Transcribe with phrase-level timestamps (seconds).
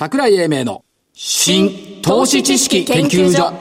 [0.00, 3.52] 桜井英明の新投資知識研究所。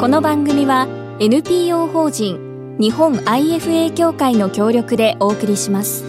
[0.00, 0.88] この番組は
[1.20, 6.02] NPO 法人日本 IFA 協会の協力でお送りします。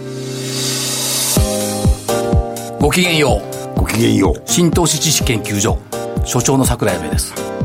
[2.80, 3.42] ごきげんよ
[3.76, 4.42] ごきげんようう。
[4.46, 5.78] 新投資知識研究所
[6.24, 7.57] 所長の桜井英明です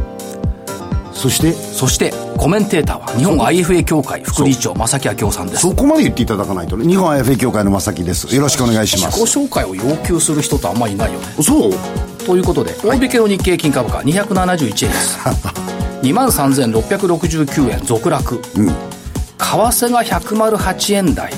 [1.24, 1.54] そして？
[1.54, 5.62] そしてコメンテーターは日本 IFA 協会副理事長正木明夫さんです。
[5.62, 6.86] そこまで言っていただかないとね。
[6.86, 8.36] 日本 IFA 協会の正木です。
[8.36, 11.26] よろしくお願いしま自己す紹介を要求する人とあんまりいないよね。
[11.42, 11.72] そう。
[12.26, 15.18] ということで、大引けの日経金株価271円です。
[16.04, 18.72] 2万3669円続落、為
[19.38, 21.32] 替が108円台。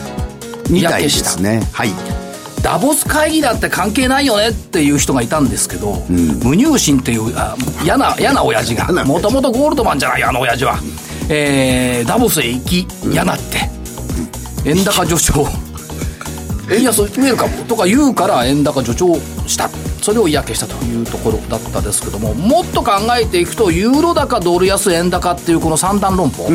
[0.70, 1.30] みたいで嫌気した。
[1.30, 2.25] すねはい
[2.66, 8.92] ダボス会議だって関係ないよねっていう人がいたんですけど、無入信っていうあ嫌な 嫌な親父が。
[9.06, 10.80] もともとゴールドマンじゃないあの親父は、
[11.30, 13.70] えーダボスへ行き嫌なって、
[14.66, 15.48] 円高助長。
[16.72, 19.70] 円安ウェルカムとか言うから円高助長した
[20.06, 26.48] それを嫌気したというところだったですけどももっと考えていくとユーロ高ドル安円高っていうこの三段論法、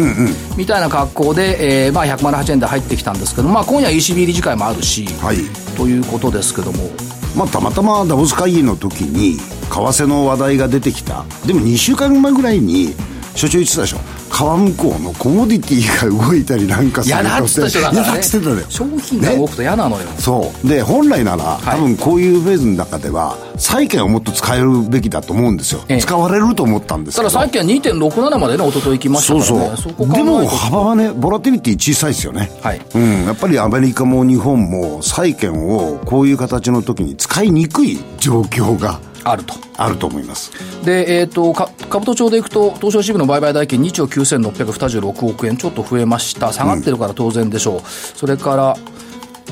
[0.57, 5.39] みたいな格好で、えーまあ、108円で入ってきたんですけど、まあ、今夜 ECB 理事会もあるし、はい。
[5.77, 6.91] ということですけども。
[7.37, 11.25] まあたまたまダボス会議の時に為替の話題が出てきた。
[11.47, 12.95] でも2週間前ぐらいに
[13.35, 13.99] 所長言ってたでしょ
[14.41, 18.67] 川向こうのコモディティが動いたりなんかする嫌だっつったでしょだから嫌だねっつってたのよ。
[18.71, 20.67] 商品が動くと嫌なのよ、そう。
[20.67, 21.63] で本来なら、い。
[21.63, 25.99] 多分こういうフェーズの中では債券をもっと使えるべきだと思うんですよ、ええ。
[25.99, 27.29] 使われると思ったんですけど。
[27.29, 32.51] たださっきは2.67までね一昨日行きましたそうからねこ考えそうでも幅はねボラティリティ小さいですよね。
[32.63, 32.81] はい。
[32.95, 39.55] うん、やっぱりアメリカも日本も債券をこういう形の時に使いにくい状況があると。
[39.77, 40.51] あると思います。
[40.85, 46.53] で、えー、とか株都庁でいくと東証支部の売買代金2兆9626億円ちょっと増えました。
[46.53, 48.77] 下がってるから当然でしょう、それから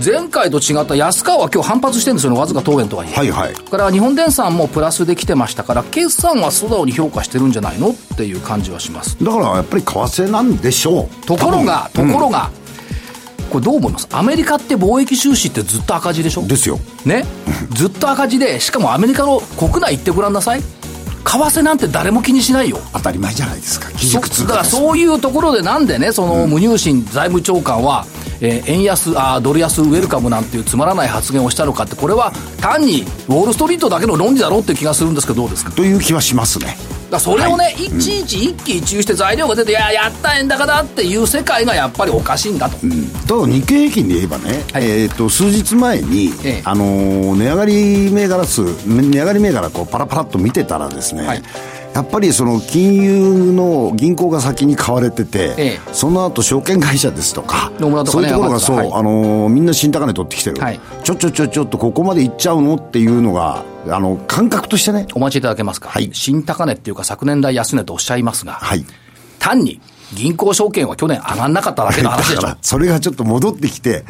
[0.05, 2.39] 前回と違った安川は今日反発してるんですよね。
[2.39, 3.55] わずか当円とはいえ、はいはい。
[3.55, 7.91] から日本電産もプラスで来てましたから決算は素直に評価してるんじゃないの？
[7.91, 9.17] っていう感じはします。
[9.23, 11.27] だからやっぱり為替なんでしょう。
[11.27, 12.51] ところがところが、
[13.49, 14.09] これどう思います？
[14.13, 16.43] アメリカって貿易収支ってずっと赤字でしょ？
[16.43, 16.79] うんですよ。
[17.05, 17.25] ね？
[17.73, 20.61] ずっと赤字でしかもアメリカの国内行ってごらんなさい。
[20.61, 20.65] 為
[21.25, 22.79] 替なんて誰も気にしないよ。
[22.95, 23.91] 当たり前じゃないですか。
[23.93, 28.07] 基そ軸通だからそういうところでなんでねその無入信財務長官は、
[28.41, 32.33] えー円安あードル安ウェルカムなんていうつまらない発言をしたのかってこれは
[32.63, 35.73] 単にウォール・ストリートだけの論理だろうっていう気がするんですけどどうですか？
[35.73, 36.77] という気はしますね
[37.13, 37.89] らそれをね、い。
[37.99, 42.77] ちいち一喜一憂して材料が出て、いややった円高だっていう世界がやっぱりおかしいんだと、
[43.27, 44.85] ただ日経平均で言えばね、はい。
[44.85, 46.63] えー、と数日前に、ええ。
[46.65, 51.43] あのー値上がり銘柄数値上がり銘柄こうパラパラっと見てたらですね、はい
[51.95, 55.79] やっぱりその金融の銀行が先に買われてて、ええ。
[55.93, 60.81] その後証券会社ですとかとかねそういうところがそう、上がってたあのーみんな新高値取ってきてる、はい。
[61.03, 65.07] ちょちょちょちょっとここまでいっちゃうのっていうのがあの感覚としてね。
[65.15, 66.11] お待ちいただけますか、はい。
[66.13, 68.85] 新高値っていうか昨年来安値とおっしゃいますが、はい。
[69.39, 69.81] 単に
[70.15, 72.41] 銀行証券は去年上がんなかっただけの話でしょ。
[72.43, 74.05] だから、それがちょっと戻ってきて、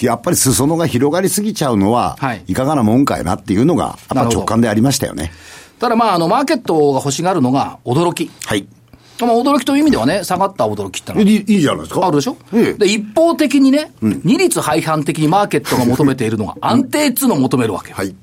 [0.00, 2.42] やっぱり裾野が広がりすぎちゃうのは、はい。
[2.48, 5.32] い、かがなもんかいなっていうのが、やっぱ直感でありましたよね。
[5.84, 8.30] ただまあ、あの、マーケットが欲しがるのが驚き。
[8.46, 8.66] はい。
[9.20, 12.06] まあ、驚きという意味ではね、下がった驚きってのはいいじゃないですか。
[12.06, 17.96] あるでしょ、ええで、一方的にね、二律背反的にマーケットが求めているのが安定っつうのを求めるわけよ。
[17.96, 18.14] はい。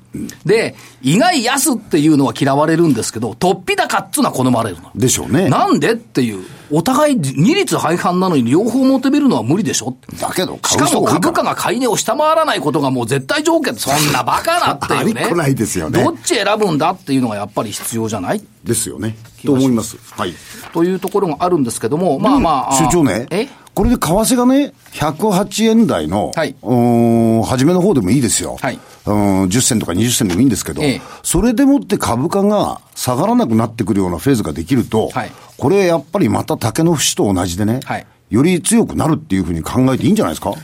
[0.44, 4.90] で、意外安っていうのは嫌われるんですけど、突飛高っつうのは好まれるの。
[4.94, 5.48] でしょうね。
[5.48, 13.74] なんでっていう、お互い二律背反なのに両方求めるのは無理でしょだけど、しかも株価が買い値を下回らないことがもう絶対条件。
[13.76, 15.30] そんなバカなっていうね。
[15.34, 18.42] ないですよねどっち選ぶんだっていうのがやっぱり必要じゃない？
[18.64, 19.16] ですよね。
[19.44, 19.96] と思います。
[20.12, 20.34] はい。
[20.72, 22.76] というところがあるんですけども、まあまあ。
[22.76, 28.56] 所長ねえ、これで為替がね、108円台の、はいうーん、初めの方でもいいですよ。
[28.60, 31.00] はいうん、10銭とか20銭でもいいんですけど、ええ。
[31.22, 35.32] それでもって株価が下がらなくなってくるようなフェーズができると、はい。
[35.58, 38.06] これやっぱりまた竹の節と同じでね、はい。
[38.30, 40.54] より強くなるっていうふうに考えていいんじゃないですか？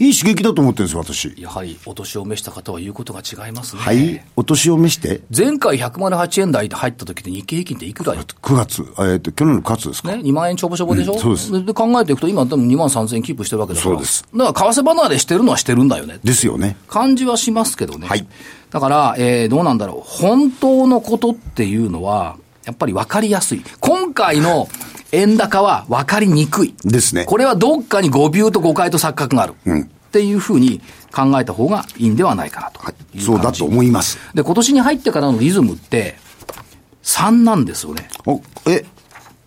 [0.00, 1.34] いい刺激だと思ってるんですよ、私。
[1.36, 3.82] やはりお年を召した方は言うことが違いますね。
[3.82, 4.24] はい。
[4.34, 8.14] お年を召して、前回108円台で入った時で日経平均っていくら？
[8.14, 11.64] よ9月、えっ、と、去年の9月ですか、ね、2万円ちょぼちょぼでしょ、うんそうです。
[11.66, 14.24] で考えていくと、今、多分2万3000円キープしてるわけだから、そうです。
[14.34, 16.78] だから為替離れしてるのはしてるんだよね、ですよね。
[16.88, 18.26] 感じはしますけどね、はい。
[18.70, 24.66] だから、えーどうなんだろう、本当のことっていうのは、やっぱり分かりやすい、今回の
[25.12, 27.24] 円高は分かりにくい、ですね。
[27.24, 30.80] これはどっかに誤謬と誤解と錯覚がある、うんっていうふうに
[31.12, 34.18] 考えた方がいいんではないかなという感じ、そうだと思います。
[34.34, 36.16] で今年に入ってからのリズムって、
[37.04, 38.08] 3なんですよね。
[38.26, 38.84] お、え、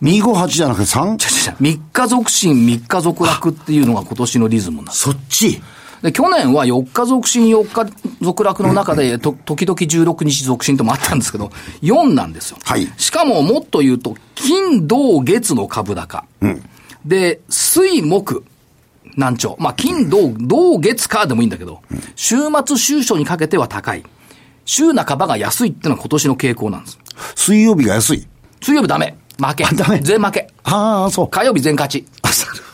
[0.01, 1.17] 258じゃなくて 3?
[1.17, 4.99] 3日続伸、3日続落っていうのが今年のリズムなんです。
[4.99, 5.61] そっち？
[6.03, 7.89] で、去年は4日続伸、4日
[8.21, 11.49] 続落の中で、と、時々16日続伸ともあったんですけど、
[11.81, 12.57] 4なんですよ。
[12.61, 16.25] はいしかももっと言うと、金、土、月の株高。
[17.05, 18.43] で、水、木、
[19.15, 19.55] 難聴。
[19.59, 21.81] まあ、金、土、土、月、火でもいいんだけど、
[22.15, 22.35] 週
[22.65, 24.03] 末、週初にかけては高い。
[24.65, 26.99] 週半ばが安いっていうのが今年の傾向なんです。
[27.35, 28.27] 水曜日が安い。
[28.61, 29.15] 水曜日ダメ。
[29.37, 29.65] 負け。
[30.01, 30.47] 全負け。
[30.63, 31.27] ああ、そう。
[31.27, 32.05] 火曜日全勝ち。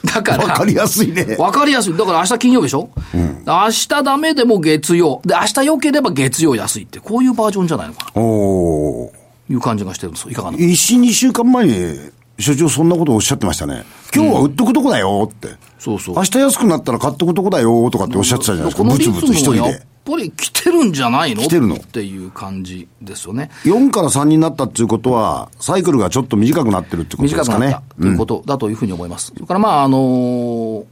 [0.06, 0.46] だから。
[0.46, 1.36] わかりやすいね。
[1.38, 1.98] わかりやすい。
[1.98, 5.22] だから明日金曜日でしょ、明日ダメでも月曜。
[5.26, 8.22] で、明日良ければ月曜安いって、こういうバージョンじゃないのかな？
[8.22, 9.54] おー。
[9.54, 10.32] いう感じがしてるんですよ。
[10.32, 10.58] いかがな？
[10.58, 13.84] 一週二週間前に、所長そんなことをおっしゃってましたね。
[14.16, 15.50] 今日は売っとくとこだよって。
[15.78, 18.90] そうそう明日安くなったら買っとくとこだよとかっておっしゃってたじゃないですか。
[18.90, 19.88] ブツブツ一人ムがやっで。
[20.06, 21.42] ぱり来てるんじゃないの？
[21.42, 21.76] 来てるの？
[21.76, 23.50] っていう感じですよね。
[23.64, 27.96] 4から3になったっていうことは、サイクルがちょっと短くなってるってことですかね短くなった。
[28.02, 29.28] ということだというふうに思います。
[29.34, 30.86] それからまあ、あのー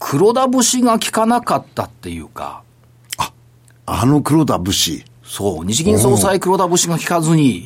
[0.00, 2.62] 黒田節が効かなかったっていうか、
[3.86, 5.04] あの黒田節。
[5.24, 7.64] そう、日銀総裁黒田節が効かずに、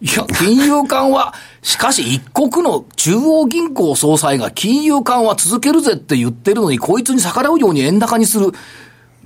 [0.00, 8.52] いや、金融緩和、しかし一国の中央銀行総裁が金融緩和続けるぜって言ってるのに、こいつに逆らうように円高にする、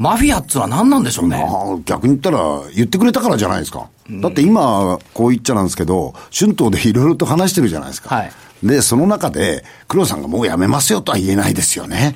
[0.00, 1.44] マフィアっつうのは何なんでしょうね。
[1.84, 3.90] 逆に言ったら、言ってくれたからじゃないですか。
[4.08, 8.14] だって今、こう言っちゃなんですけど、春闘でいろいろと話してるじゃないですか。
[8.14, 8.32] はい
[8.62, 12.14] で、その中で、黒田さんがもうやめますよとは言えないですよね。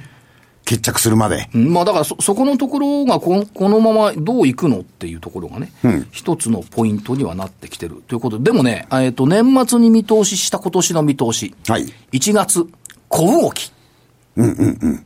[0.65, 1.49] 決着するまで。
[1.55, 5.73] うんまあだからそ、そこのところがこの、このままどういくのっていうところがね、
[6.11, 12.67] 一つのポイントにはなってきてるということで、でもね、えっ、と、年末に見通しした今年の見通し、はい1月、
[13.09, 13.73] 小動き。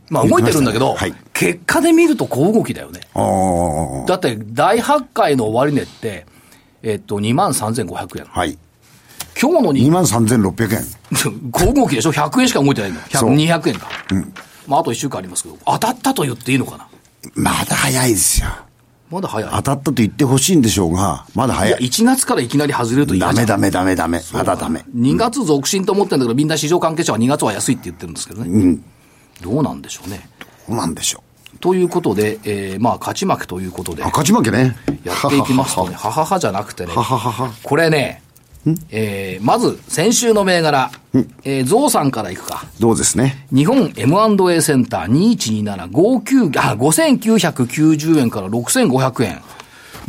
[0.09, 3.01] まあ動いてるんだけど、はい結果で見ると小動きだよね。
[4.09, 6.27] だって、大発会の終値って、
[6.83, 8.25] えっと、2万3500円。
[8.25, 8.59] はい。
[9.41, 10.85] 今日のに2万3600円。
[11.53, 13.07] 小動きでしょ ?100 円しか動いてないんだよ。
[13.13, 13.89] そう100 200円か。
[14.67, 16.89] まあ、あと1週間ありますけど、当たったと言っていいのかな？
[17.37, 18.49] まだ早いですよ。
[19.11, 19.51] まだ早い。
[19.51, 21.89] 当たったと言ってほしいんでしょうが、まだいや、早い。
[21.89, 24.21] 1月からいきなり外れるとダメダメダメダメ。
[24.33, 24.85] まだダメ。
[24.97, 28.79] 2月続伸と思ってるんだけど、みんな市場関係者は2月は安いって言ってるんですけどね。
[29.43, 30.29] どうなんでしょうね。
[30.69, 31.23] どうなんでしょ
[31.61, 34.77] ということで、えー、まあ、勝ち負けということで勝ち負けね。
[35.03, 38.23] やっていきますとね、はははじゃなくてねはははは、これね、
[38.91, 40.91] えー、まず、先週の銘柄、
[41.45, 42.67] えー、ゾウさんからいくか。
[42.81, 43.47] どうですね。
[43.53, 49.43] 日本 M&A センター2127、59、あ、5990円から6500円。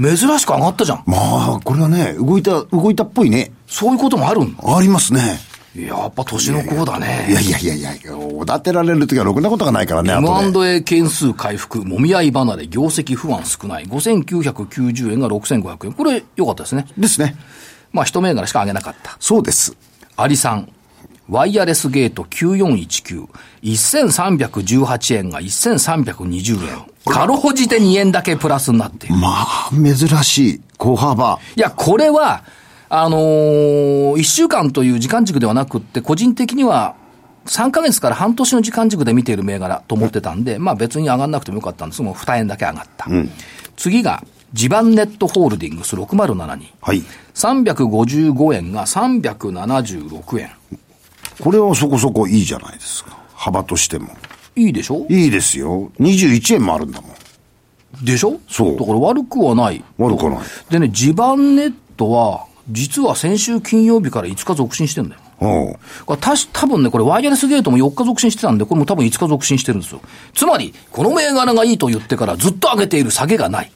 [0.02, 1.04] 珍しく上がったじゃん。
[1.06, 1.18] ま
[1.56, 3.52] あ、これはね、動いた、動いたっぽいね。
[3.68, 5.40] そういうこともあるんありますね。
[5.76, 7.28] やっぱ年の子だいね。
[7.30, 10.14] やいやいやいや、おだてられるときはろくなことがないからね。
[10.14, 13.86] M&A 件数回復、もみ合い離れ、業績不安少ない。
[13.86, 15.94] 5990円が6500円。
[15.94, 16.88] これ良かったですね。
[16.98, 17.36] ですね。
[17.92, 19.16] まあ一銘柄しか上げなかった。
[19.20, 19.76] そうです。
[20.18, 20.72] アリさん。
[21.30, 23.28] ワイヤレスゲート9419。
[23.64, 27.14] 1318円が1320円。
[27.14, 29.16] かろうじて2円だけプラスになっている。
[29.16, 30.62] まあ、珍しい。
[30.78, 31.40] 小幅。
[31.56, 32.44] いや、これは、
[32.90, 36.96] あのー、1週間という時間軸ではなくって、個人的には、
[37.46, 43.08] 3ヶ月から半年の時間軸で見ている銘柄と思ってたんで、まあ別に上がんなくてもよかったんですもう2円だけ上がった。
[43.78, 46.64] 次が、地盤ネットホールディングス6072。
[46.82, 47.04] はい。
[47.36, 50.50] 355円が376円。
[51.40, 53.18] これはそこそこいいじゃないですか。
[53.36, 54.10] 幅としても。
[54.56, 55.06] いいでしょ？
[55.10, 55.92] いいですよ。
[56.00, 58.06] 21円もあるんだもん。
[58.06, 58.40] でしょ？
[58.50, 59.84] そうだから悪くはない。
[59.98, 60.40] 悪くはない。
[60.70, 65.22] でね、地盤ネットは、実は先週金曜日から5日続伸してんだよ。
[65.42, 70.02] おうこれたし、多分ね、これワイヤレスゲートも4日続伸してたんで、これも多分5日続伸してるんですよ。
[70.34, 73.72] つまり、この銘柄がいいと言ってからずっと上げている下げがない。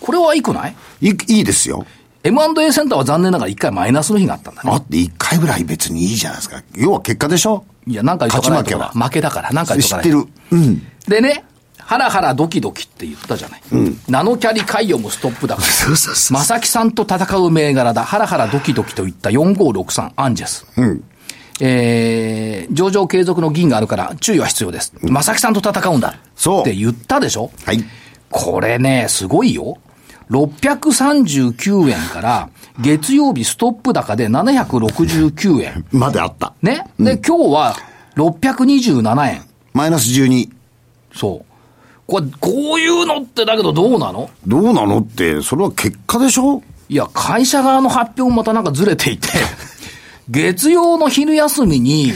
[0.00, 0.74] これはいいくない？
[1.00, 1.86] いいいいですよ。
[2.24, 4.70] ?M&A センターは残念ながら1回マイナスの日があったんだね。
[4.72, 6.62] あって1回ぐらい別にいいじゃないですか。
[6.74, 7.64] 要は結果でしょ？
[7.86, 10.28] いや、なんか言っとかないと勝ち負けは負けだから、なんか言っとかない知ってる。
[10.50, 10.82] うん。
[11.06, 11.44] でね、
[11.92, 13.62] ハラハラドキドキって言ったじゃない。
[14.08, 15.66] ナノキャリ海洋もストップだから。
[15.68, 16.34] そうそうそう。
[16.38, 18.02] まさきさんと戦う銘柄だ。
[18.02, 20.66] ハラハラドキドキといった4563アンジェス。
[20.78, 21.04] うん。
[21.60, 24.94] えー、上場継続の銀があるから注意は必要です。
[25.02, 26.14] まさきさんと戦うんだ。
[26.34, 27.50] そうって言ったでしょ？
[27.66, 27.84] はい。
[28.30, 29.76] これね、すごいよ。
[30.30, 32.48] 639円から、
[32.80, 35.84] 月曜日ストップ高で769円。
[35.92, 36.54] まであった。
[36.62, 36.86] ね？
[36.98, 37.76] で、今日は
[38.16, 39.42] 627円。
[39.74, 40.48] マイナス12。
[41.14, 41.51] そう。
[42.06, 44.28] これ、こういうのってだけどどうなの？
[44.46, 46.62] どうなのって、それは結果でしょ？
[46.88, 49.28] いや、会社側の発表もまたなんかずれていて、
[50.28, 52.12] 月曜の昼休みに、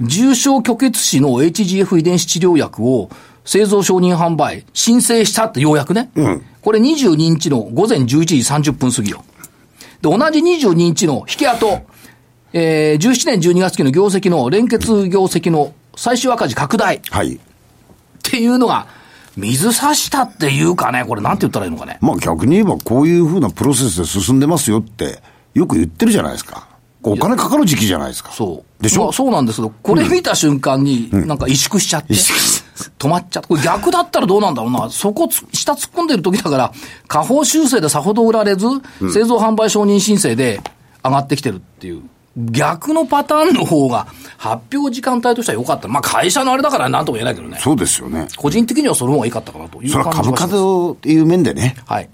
[0.00, 3.10] 重症虚血死の HGF 遺伝子治療薬を
[3.44, 6.10] 製造承認販売、申請したってようやくね。
[6.14, 9.24] うんこれ22日の午前11時30分過ぎよ。
[10.02, 11.80] で、同じ22日の引き跡、
[12.52, 17.34] えー、17年12月期の業績の連結業績の最終赤字拡大はい。
[17.36, 17.38] っ
[18.22, 18.86] ていうのが、
[19.40, 21.98] 水差したっていうかね、これなんて言ったらいいのかね。
[22.00, 25.22] まあ逆に言えばこういうふうなプロセスで進んでますよって、
[25.54, 26.68] よく言ってるじゃないですか。
[27.02, 28.30] お金かかる時期じゃないですか。
[28.30, 28.82] そう。
[28.82, 34.90] でしょ、まあそうなんですけど、これ見た瞬間に、なんか萎縮しちゃって、止まっちゃって、これ逆だったらどうなんだろうな。
[34.90, 36.72] そこつ、下突っ込んでる時だから、
[37.08, 38.66] 下方修正でさほど売られず、
[39.12, 40.60] 製造販売承認申請で
[41.02, 42.02] 上がってきてるっていう。
[42.36, 44.06] 逆のパターンの方が、
[44.38, 45.88] 発表時間帯としては良かった。
[45.88, 47.58] まあ会社のあれだからなんとも言えないけどね。
[47.60, 48.28] そうですよね。
[48.36, 50.54] 個人的にはその方が良かったかなというそれは感じ株がします。
[50.54, 50.58] 価
[51.02, 51.76] という面でね。
[51.86, 52.08] はい。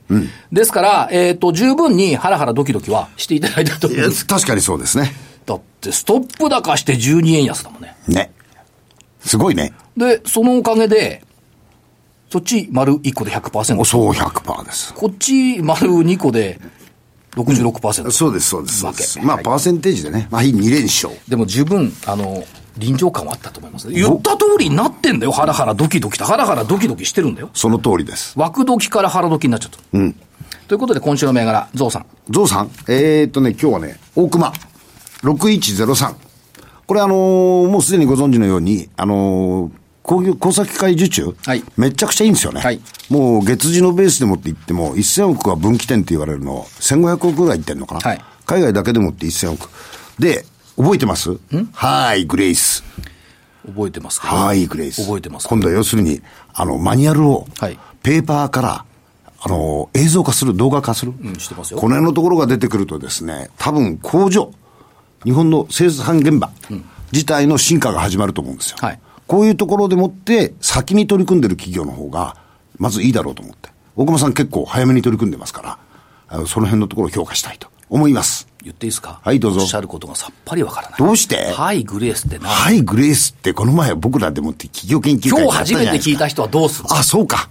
[0.52, 4.26] ですから、えっ、と、十分にハラハラドキドキはしていただいたと思いやうんです。
[4.26, 5.12] 確かにそうですね。
[5.44, 7.96] だって、ストップ高して12円安だもんね。
[8.08, 8.32] ね。
[9.20, 9.74] すごいね。
[9.96, 11.22] で、そのおかげで、
[12.30, 13.84] そっち丸1個で100%。
[13.84, 14.94] そう100%です。
[14.94, 16.58] こっち丸2個で
[17.36, 18.10] 66%。
[18.10, 18.80] そうです、そうです。
[18.80, 19.20] そう負ですけ。
[19.20, 20.28] はいまあパーセンテージでね。
[20.30, 21.14] まあいい2連勝。
[21.28, 22.44] でも十分、あの、
[22.78, 23.90] 臨場感はあったと思います。
[23.90, 25.32] 言った通りになってんだよ。
[25.32, 26.24] ハラハラドキドキと。
[26.24, 27.50] ハラハラドキドキしてるんだよ。
[27.54, 28.38] その通りです。
[28.38, 29.78] 枠時からハラドキになっちゃった。
[29.92, 30.12] うん。
[30.68, 32.06] ということで、今週の銘柄、ゾウさん。
[32.30, 34.52] ゾウさん、えー、っとね、今日はね、大熊、
[35.22, 36.14] 6103。
[36.86, 42.60] これあのーもうすでにご存知のように、あのー工業、工作機械受注、はいめちゃくちゃいいんですよね。
[42.60, 48.00] はいもう月次のベースでもって言っても、1000億は分岐点って言われるの、1500億ぐらいいってんのかな？
[48.00, 49.68] はい海外だけでもって1000億。
[50.20, 50.44] で、
[50.76, 51.36] 覚えてます？
[51.72, 52.84] はい、グレイス。
[53.66, 54.28] 覚えてますか？
[54.28, 55.04] はい、グレイス。
[55.04, 55.48] 覚えてますか？
[55.50, 56.22] 今度は要するに、
[56.54, 58.84] あの、マニュアルを、はいペーパーから、
[59.40, 61.12] あの、映像化する、動画化する。
[61.20, 64.52] うんしてますよこの辺のところが出てくるとですね、多分工場、
[65.24, 66.52] 日本の生産現場
[67.10, 68.76] 自体の進化が始まると思うんですよ。
[68.80, 72.36] はいこういうところでもって、先に取り組んでる企業の方が、
[72.78, 73.70] まずいいだろうと思って。
[73.96, 75.78] 大熊さん結構早めに取り組んでますから、
[76.28, 78.46] あのその辺のところを評価したいと思います。
[78.62, 79.20] 言っていいですか？
[79.22, 80.98] はいどうぞおっしゃることがさっぱりわからない。
[80.98, 81.52] どうして？
[81.52, 82.48] はい、グレースって何？
[82.48, 87.48] はい、グレイスってこの前僕らでもって企業研究会今日初めて聞いた人人はどうするあ、そうか。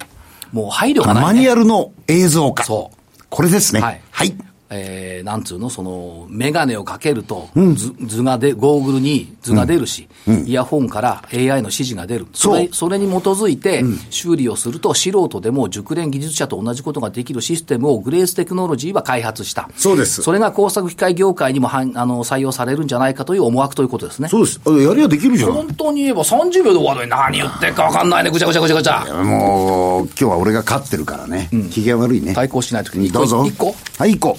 [0.52, 1.22] もう配慮がない、ね。
[1.22, 2.64] マニュアルの映像化。
[2.64, 3.24] そう。
[3.30, 3.82] これですね。
[3.82, 4.36] はいはい。
[4.70, 10.08] えー、なんつうの、その、メガネをかけると、図図がで、ゴーグルに図が出るし、
[10.46, 12.28] イヤホンから AI の指示が出る。
[12.34, 19.70] それそれに基づいて、修理をすると、素人でも熟練技術者と同じことができるシステムをグレーステクノロジーは開発した。
[19.76, 24.28] そうですそれが工作機械業界にもはん あの採用されるんじゃないかという思惑ということですね。
[24.30, 24.60] そうです。
[24.66, 25.54] あやりゃできるじゃん。
[25.54, 29.24] 本当に言えば30秒で終わるのに何言ってるか分かんないね、ぐちゃぐちゃぐちゃぐちゃ。
[29.24, 31.50] もう、今日は俺が勝ってるからね。
[31.72, 32.34] 機嫌悪いね。
[32.34, 33.46] 対抗しないときに一個どうぞ。
[33.46, 34.38] 一個はい、一個。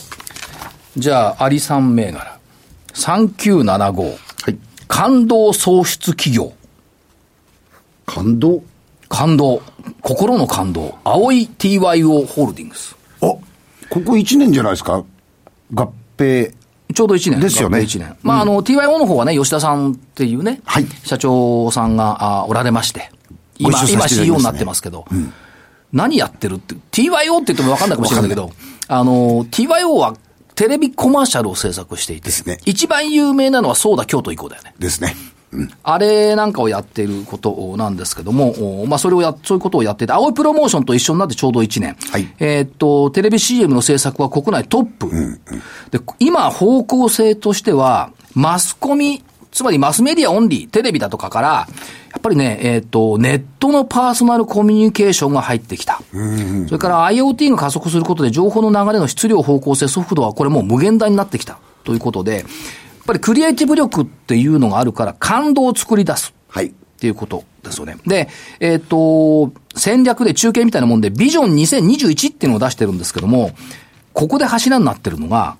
[0.97, 2.39] じゃあ、アリさん銘柄。
[2.95, 4.03] 3975。
[4.03, 4.57] はい。
[4.89, 6.55] 感動創出企業。
[8.07, 8.63] 感動？
[9.09, 9.61] 感動。
[10.01, 10.97] 心の感動。
[11.05, 12.97] 青い TYO ホールディングス。
[13.21, 13.41] あ、こ
[13.91, 15.05] こ1年じゃないですか？
[15.75, 16.55] 合併。
[16.95, 17.41] ちょうど1年。
[17.41, 18.17] ですよね合併1年。
[18.23, 23.11] まあ、あの、TYO の方はね、吉田さんっていうね、はい社長さんがあおられまして、
[23.59, 25.05] 今、ご一緒さ今 CEO になってますけど、
[25.93, 28.51] 何やってるって、TYO って言っても分かんないかもしれないけど、
[28.89, 30.17] あの、TYO は
[30.57, 34.75] テレビコマーシャルを制作していて、ですね一番有名なのはそうだ京都以降だよね。
[34.79, 35.15] ですね。
[35.83, 41.97] あれなんかをやっていることなんですけども、おまあそれをや、そういうことをやっていて、青いプロモーションと一緒になってちょうど1年。
[42.11, 45.41] はいえーっと、テレビ CM の制作は国内トップ。
[45.91, 49.23] で、今方向性としては、マスコミ、
[49.57, 51.67] つまりマスメディアオンリー、テレビだとかから、や
[52.19, 56.03] っぱりね、えーっと、ネットのパーソナルコミュニケーションが入ってきた。
[56.67, 62.45] それから IoT が加速することで情報の流れの質量、方向性、速度はこれもう無限大になってきたということで、やっ
[63.07, 66.35] ぱりクリエイティブ力っていうのがあるから感動を作り出す。
[66.49, 66.67] はい。
[66.67, 67.97] っていうことですよね。
[68.07, 68.29] で、
[68.61, 73.53] えっ、と、戦略で中継みたいなもんで、ビジョン2021っていうのを出してるんですけども、
[74.13, 75.57] ここで柱になってるのが、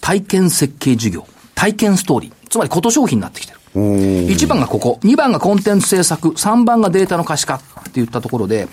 [0.00, 2.43] 体験設計事業、体験ストーリー。
[2.54, 3.58] つまり、こと商品になってきてる。
[3.74, 8.68] 1番がここ、2番がコンテンツ制作、3番がデータの可視化っていったところで、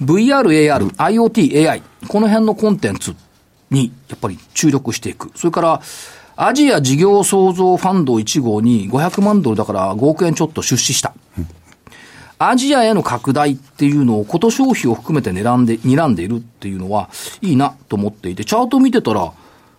[0.00, 3.16] VR、AR、IoT、AI、この辺のコンテンツ
[3.72, 5.32] に、やっぱり注力していく。
[5.34, 5.80] それから、
[6.36, 11.12] アジア事業創造ファンド1号に500万ドルだから5億円ちょっと出資した。
[12.38, 17.10] アジアへの拡大っていうのを、こと消費を含めて狙んで、睨んでいるっていうのは、
[17.40, 19.32] いいなと思っていて、チャート見てたら、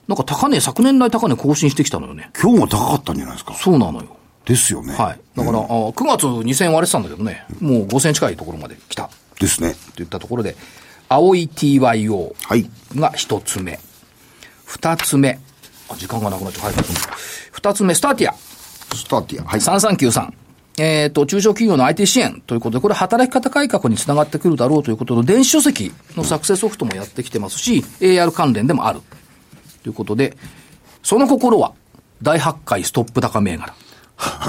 [0.08, 2.30] なんか高値、昨年来高値更新してきたのよね。
[2.40, 3.54] 今日も高かったんじゃないですか？
[3.56, 4.16] そうなのよ。
[4.46, 4.94] ですよね。
[4.94, 5.20] はい。
[5.36, 9.10] だから、あ9月2000円割れてたんだけどね、もう5000円近いところまで来た。
[9.40, 9.76] ですね。
[9.96, 10.56] といったところで、
[11.10, 12.70] 青い TYO はい。
[12.96, 13.80] が一つ目。
[14.66, 15.40] 二つ目。
[15.90, 16.66] あ、時間がなくなっちゃう。
[16.66, 16.76] はい。
[17.52, 18.36] 二つ目、スターティア。
[18.96, 19.46] スターティア。
[19.48, 19.60] はい。
[19.60, 20.30] 3393。
[20.78, 29.02] えっ、と、中小企業の IT 支援ということで、これ働き方改革につながってくるだろうということで、電子書籍の作成ソフトもやってきてますし、AR 関連でもある。
[29.86, 30.36] ということで、
[31.04, 31.74] その心は、
[32.24, 33.72] 大発会ストップ高銘柄。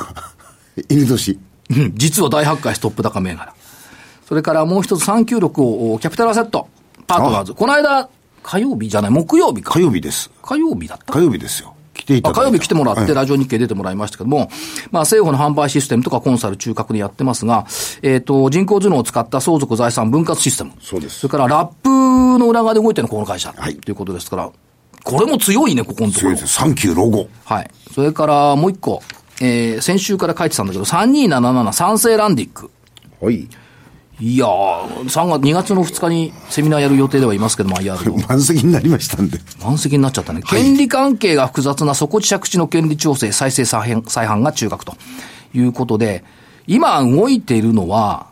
[0.89, 1.39] 犬年。
[1.69, 3.53] うん、実は大発会ストップ高銘柄。
[4.27, 6.69] それからもう一つ396をキャピタルアセット、
[7.07, 7.53] パートナーズ。
[7.53, 8.09] この間、
[8.43, 9.75] 火曜日じゃない、木曜日か。
[9.75, 10.31] 火曜日です。
[10.41, 11.75] 火曜日だった火曜日ですよ。
[11.93, 14.49] 来ていただいたあ火曜日来てもらって、はいラジオ日経出てもらいましたけども、
[14.91, 17.67] まあ、政府の販売システムとかコンサル中核でやってますが、
[18.01, 20.73] えっ、と、人工頭脳を使った相続財産分割システム。
[20.81, 23.53] そうですそれから、ラップの裏側で動いてるのはこの会社。
[23.55, 24.51] はいということですから、
[25.07, 26.35] これも強いね、ここのところ強い。
[26.35, 26.49] です。
[26.49, 27.29] サンキューロゴ。
[27.45, 27.71] はい。
[27.95, 29.01] それから、もう一個。
[29.41, 32.69] えー、先週から書いてたんだけど、3277三成ランディック。
[33.21, 33.49] はい。
[34.19, 38.27] いやー、3月、2月の2日にセミナーやる予定ではいますけども、IR の。
[38.27, 39.39] 満席になりましたんで。
[39.63, 40.43] 満席になっちゃったね。
[40.43, 44.97] 権利関係が複雑な底地借地の権利調整、再生再編再販が中核と
[45.55, 46.25] いうことで、
[46.67, 48.27] 今動いているのは、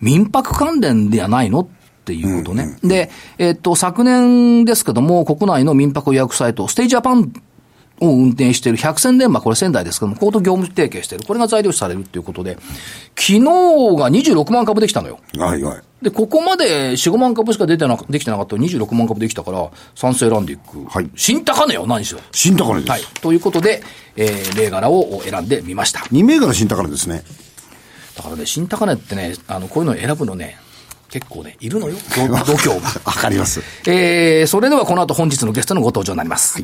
[0.00, 1.68] 民泊関連ではないの
[2.08, 2.78] っていうことね。
[2.82, 7.32] で、えっと、昨年ですけども、国内の民泊予約サイト、ステイジャパン
[8.00, 11.26] を運転している百戦錬磨、これ仙台ですけども、高度業務提携している。
[11.26, 12.56] これが材料視されるっていうことで、
[13.14, 15.20] 昨日が26万株できたのよ。
[15.36, 15.82] はいはい。
[16.00, 20.88] で、ここまで4、5万株しか出てな、できてなかったら26万株できたから、賛成ランディック。
[20.88, 22.20] はい新高値よ、何しろ。
[22.32, 22.90] 新高値です。
[22.90, 23.02] はい。
[23.20, 23.82] ということで、
[24.16, 26.00] えー、銘柄を選んでみました。
[26.00, 27.22] 2銘柄新高値ですね。
[28.18, 30.58] だからね、新高値ってね、あの、こういうのを選ぶのね、
[31.08, 32.88] 結構ね、いるのよ、 度度胸が。
[33.04, 33.62] わかります。
[33.86, 36.62] えー、それではこの後本日のゲストのご登場になります。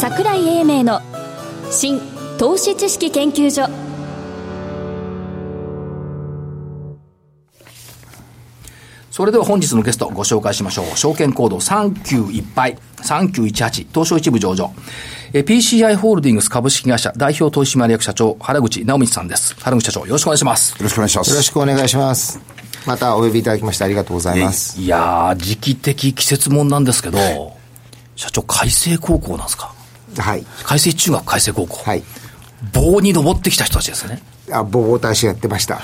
[0.00, 1.00] 桜井英明の
[1.70, 2.00] 新
[2.38, 3.68] 投資知識研究所
[9.18, 10.96] それでは本日のゲストご紹介しましょう。
[10.96, 14.72] 証券コード3918敗、3918、東証一部上場。
[15.32, 19.54] えー PCI ホールディングス株式会社代表取締役社長、原口直道さんです。
[19.60, 20.72] 原口社長、よろしくお願いします。
[20.72, 21.30] よろしくお願いします。
[21.30, 22.40] よろしくお願いします。
[22.86, 24.80] またお呼びいただきましてありがとうございます。
[24.80, 27.18] いやー、時期的季節もんなんですけど、
[28.16, 29.74] 社長、海星高校なんですか？
[30.16, 30.46] はい。
[30.64, 31.82] 海星中学海星高校。
[31.84, 32.02] はい。
[32.72, 34.22] 棒に登ってきた人たちですね。
[34.50, 35.80] あ、ボボ大使やってました。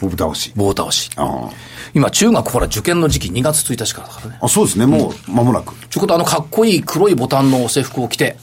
[0.00, 0.52] ボブ倒し。
[0.54, 1.10] 棒倒し。
[1.16, 1.50] あ
[1.92, 4.38] 今、中学ほら受験の時期2月1日からだからね。
[4.40, 4.46] あ。
[4.46, 4.86] あ、そうですね。
[4.86, 5.74] もう間もなく。
[5.90, 8.36] ちょことあのかっこいい黒いボタンの制服を着て、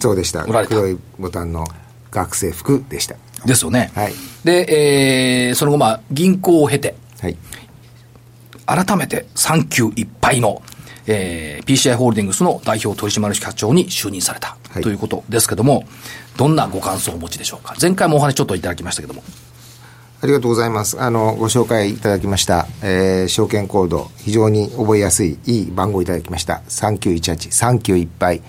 [0.00, 0.44] そうでした。
[0.44, 1.66] 黒いボタンの
[2.10, 3.16] 学生服でした。
[3.44, 3.90] ですよね。
[3.94, 4.12] はい
[4.44, 7.36] で、えー、その後まあ、銀行を経て、はい。
[8.66, 10.62] 改めて3級いっぱいの、
[11.06, 15.84] えー、PCI ホールディングスの代表取締役社長に就任された、はいということですけども、
[16.36, 17.74] どんなご感想をお持ちでしょうか？
[17.80, 19.22] 前回もお話ちょっといただきましたけども。
[20.20, 21.00] ありがとうございます。
[21.00, 26.62] あの、ご紹介いただきました、えー証券コード、非常に覚えやすい、いい番号いただきました。
[26.68, 28.42] 3918、39いっぱい、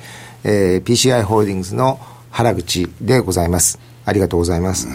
[0.44, 2.00] えー PCI ホールディングスの
[2.32, 3.80] 原口でございます。
[4.06, 4.88] ありがとうございます。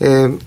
[0.00, 0.40] えー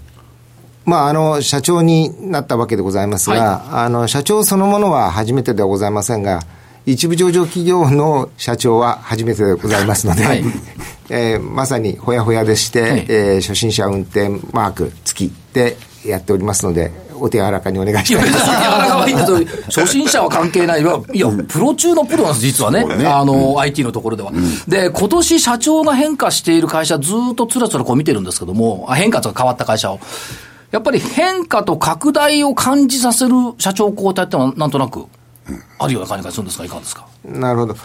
[0.84, 6.42] まあ、あの、社長になったわけでございますが、あの、社長そのものは初めてではございませんが、
[6.88, 10.44] 一部上場企業の社長は初めてでございますので、はい
[11.10, 18.28] えーまさにほやほやでして、はいえー初心者運転マーク付きでやっておりますので、お手柔らかにお願いいや、します。
[18.28, 19.84] 別に柔らかはいいんですよ。
[19.84, 20.82] 初心者は関係ない。
[20.82, 22.84] いや、いやプロ中のプロなんです、実はね。
[22.86, 24.32] ねあの、IT のところでは。
[24.68, 30.00] で、今年社長が変化している会社、ずーっとつらつらこう見てるんですけども、あ変化とか変わった会社を。
[30.72, 35.06] やっぱり変化と拡大を感じさせる社長交代ってのは、なんとなく、
[35.80, 37.06] あるような感じがするんですが、いかがですか？
[37.26, 37.76] なるほど。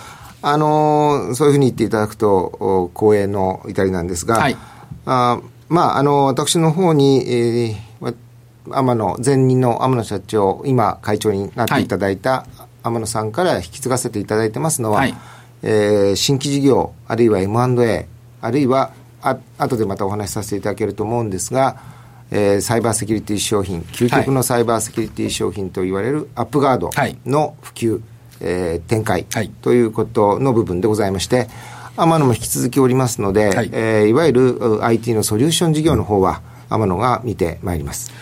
[0.43, 2.29] あのーそういうふうに言っていただくと、
[2.61, 4.57] お光栄の至りなんですが、はい
[5.05, 7.86] あーまあ、あの、私の方に、えーわ
[8.71, 12.47] 天野、前任の天野社長、今会長になっていただいた
[12.83, 15.15] 天野さんから引き継がせていただいてますのは、はい。
[15.63, 18.07] えー新規事業、あるいは M&A、
[18.41, 18.91] あるいは、
[19.23, 21.77] あ後でまたお話しさせていただけると思うんですが、
[22.31, 27.17] えーサイバーセキュリティ商品、究極のサイバーセキュリティ商品と言われるアップガードはい。
[27.27, 28.01] の普及、
[28.41, 29.51] えー展開、はい。
[29.63, 31.49] ということの部分でございまして、
[31.97, 33.67] 天野も引き続きおりますので、はい。
[33.67, 38.13] いえーいわゆるう IT のソリューション事業の方は、天野が見てまいります。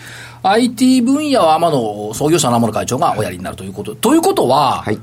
[0.47, 3.95] IT 分野は天野、創業者の天野会長がおやりになるということ。
[3.95, 4.99] ということは、はい。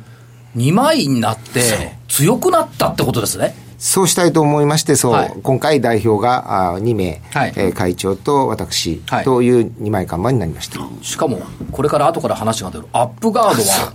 [0.56, 3.54] 2枚になって強くなったってことですね。
[3.78, 10.78] そうしたいと思いまして、そう、はい今回代表があ2名、はいえー会長と私はいという2枚看板になりました。
[11.02, 11.40] しかも、
[11.72, 13.94] これから後から話が出るアップガードは、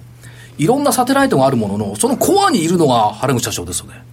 [0.58, 4.04] いろんなサテライトがあるものの、そのコアにいるのが原口社長ですよね。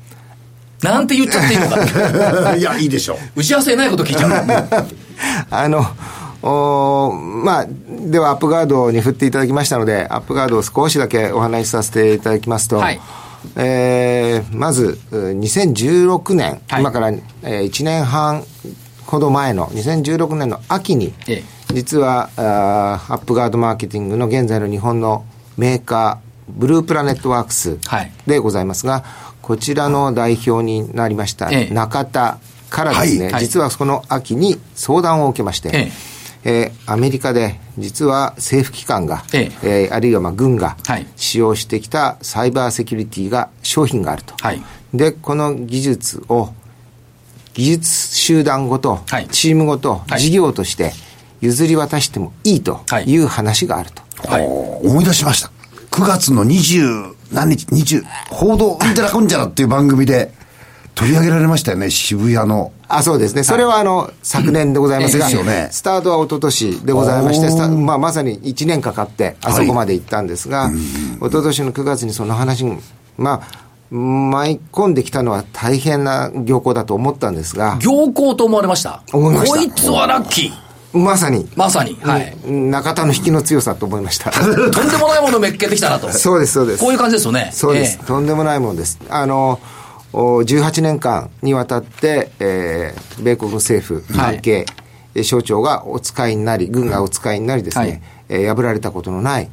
[0.83, 2.55] なんて言っちゃっていいのか。
[2.57, 3.40] いや、いいでしょう。
[3.40, 4.87] 打ち合わせないこと聞いちゃう。
[5.51, 5.85] あの、
[6.46, 13.00] おーまあ、ではアップガードに振っていただきましたので、アップガードを少しだけお話しさせていただきますと、はい。
[13.57, 16.80] えーまず、う2016年、はい。
[16.83, 18.44] 今から、え1年半
[19.07, 25.24] ほど前の2016年の秋に、え実はあーアップガードマーケティングの現在の日本の
[25.57, 28.12] メーカー、ブループラネットワークスはい。
[28.26, 29.02] でございますが、
[29.40, 31.74] こちらの代表になりましたええ。
[31.74, 33.40] 中田からですね、はい。
[33.40, 35.90] 実はこの秋に相談を受けまして、
[36.44, 44.35] ええーアメリカで実は政府機関が、ええーあるいはまあ軍がはい使用してきたサイバーセキュリティが商品があると。
[44.40, 46.50] はいで、この技術を
[47.54, 50.92] 技術集団ごと、はいチームごと、はい事業として
[51.40, 54.02] 譲り渡してもいいとはいいう話があると。
[54.28, 54.46] はい。
[54.46, 55.50] 思い出しました。
[55.90, 60.33] 9月の20何日、20、報道うんちゃらこんちゃらっていう番組で
[60.94, 62.72] 取り上げられましたよね、渋谷の。
[62.98, 63.42] あ、そうですね。
[63.42, 70.70] それはあの、昨年でございますが、 ねスタートは一昨年でございまして、まあ、まさに1年かかって、あそこまで行ったんですが、
[71.20, 72.78] 一昨年の9月にその話に、
[73.16, 79.02] まあ、舞い込んできたのは大変な業行だと思ったんですが、行幸と思われました？
[79.12, 80.64] 思いましたこいつはラッキー。
[80.98, 81.98] まさに、まさに。
[82.02, 82.37] はい。
[82.48, 84.30] 中田の引きの強さと思いました。
[84.35, 86.09] とんでもないものめっけてきたなと。
[86.12, 86.80] そうです、そうです。
[86.80, 87.50] こういう感じですよね。
[87.52, 88.98] そうです、ええとんでもないものです。
[89.11, 89.59] あの、お
[90.14, 94.66] 18年間にわたって、えー米国政府関係、
[95.14, 98.03] え省庁がお使いになり、軍がお使いになりですね、はい。
[98.29, 99.50] えー破られたことのない、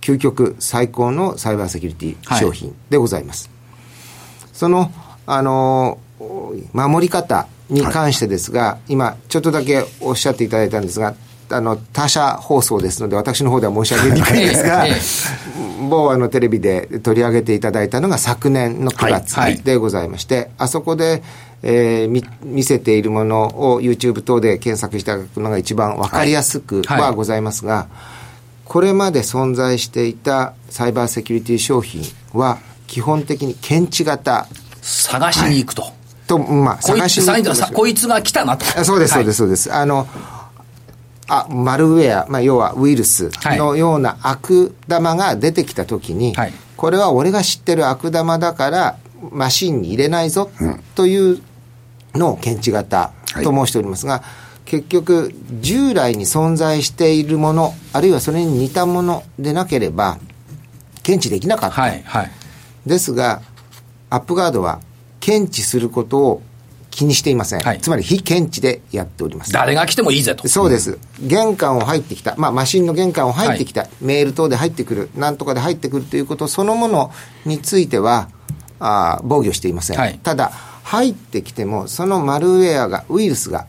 [0.00, 3.50] 究極最高のサイバーセキュリティ商品でございます。
[4.52, 4.90] その、
[5.26, 11.14] あのお守り方に関してですが、今、ちょっとだけおっしゃっていただいたんですが、
[11.50, 14.94] あの、他社放送ですので、私の方では申し上げにくいんですが、 ええ。
[15.88, 19.12] 某あのテレビで取り上げていただいたのが昨年の9はい。
[19.12, 19.56] はい。
[19.56, 21.22] 月でございまして、あそこで、
[21.62, 27.00] えー見見せているものを YouTube 等で検索していただくのが一番わかりやすくはい。
[27.00, 27.86] はございますが、
[28.64, 34.46] これまで存在していたサイバーセキュリティ商品は基本的に検知型。
[34.82, 35.98] 探しに行くと。
[36.28, 38.64] と、まあ、探しつ、に行くさこいつが来たなと。
[38.78, 39.46] あそうです、そうです、はい。
[39.46, 39.74] そうです。
[39.74, 40.06] あの、
[41.28, 48.98] あ、マルウェア、まあ、要はウイルスのような悪玉が出てきたときに、はいこれは俺が知ってる悪玉だから、
[49.32, 50.48] マシンに入れないぞ、
[50.94, 51.42] という
[52.14, 53.12] のを検知型
[53.42, 54.22] と申しておりますが、
[54.64, 60.18] 結局、従来に存在しているもの、あるいはそれに似たものでなければ、
[61.02, 61.82] 検知できなかった。
[61.82, 62.30] はい、はい。
[62.86, 63.42] ですが、
[64.08, 64.78] アップガードは
[65.18, 66.42] 検知することを
[66.98, 67.60] 気にしていません。
[67.60, 69.52] はいつまり非検知でやっております。
[69.52, 70.48] 誰が来てもいいぜと。
[70.48, 70.98] そうです。
[71.20, 77.12] 玄関を入ってきた、まあ、マシンの玄関を入ってきた、メール等で入ってくる、なんとかで入ってくるということそのもの
[77.44, 78.30] については、
[78.80, 79.98] あー防御していません。
[79.98, 80.50] はいただ、
[80.82, 83.66] 入ってきても、そのマルウェアが、ウイルスが、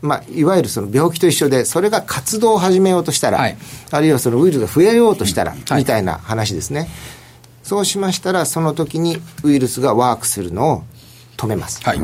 [0.00, 3.58] まあ、いわゆるその病気と一緒で、それが活動を始めようとしたら、はい
[3.90, 6.88] あるいはそのウイルスが増えようとしたら、はいみたいな話ですね。
[7.62, 10.84] そうしましたら、その時にウイルスがワークするのを
[11.36, 11.82] 止めます。
[11.84, 12.00] はい。